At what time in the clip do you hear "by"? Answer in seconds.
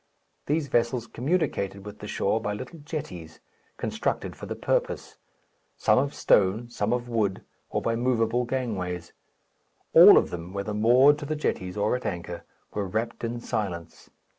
2.41-2.53, 7.83-7.95